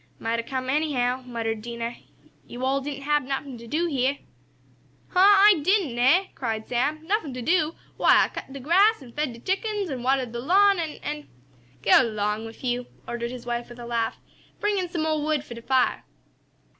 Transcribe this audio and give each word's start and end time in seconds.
"Might 0.17 0.39
a' 0.39 0.43
come 0.43 0.67
anyhow," 0.67 1.21
muttered 1.27 1.61
Dinah. 1.61 1.97
"Yo' 2.47 2.65
all 2.65 2.81
didn't 2.81 3.03
hab 3.03 3.21
nuffin' 3.21 3.59
t' 3.59 3.67
do 3.67 3.85
heah!" 3.85 4.17
"Huh! 5.09 5.19
I 5.19 5.59
didn't, 5.63 5.99
eh?" 5.99 6.25
cried 6.33 6.67
Sam. 6.67 7.05
"Nuffin 7.05 7.35
t' 7.35 7.41
do! 7.43 7.75
Why, 7.97 8.23
I 8.23 8.29
cut 8.29 8.51
de 8.51 8.59
grass, 8.59 9.03
an' 9.03 9.11
fed 9.11 9.31
de 9.31 9.39
chickens, 9.39 9.91
an' 9.91 10.01
watered 10.01 10.31
de 10.31 10.39
lawn, 10.39 10.79
an' 10.79 10.95
an'" 11.03 11.27
"Go 11.83 12.01
'long 12.01 12.45
wif 12.45 12.63
yo'," 12.63 12.87
ordered 13.07 13.29
his 13.29 13.45
wife 13.45 13.69
with 13.69 13.77
a 13.77 13.85
laugh. 13.85 14.15
"Bring 14.59 14.79
in 14.79 14.89
some 14.89 15.03
mo' 15.03 15.19
wood 15.21 15.43
for 15.43 15.53
de 15.53 15.61
fire!" 15.61 16.03